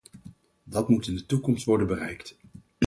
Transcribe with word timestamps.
Dat 0.63 0.89
moet 0.89 1.07
in 1.07 1.15
de 1.15 1.25
toekomst 1.25 1.65
worden 1.65 1.87
bereikt. 1.87 2.37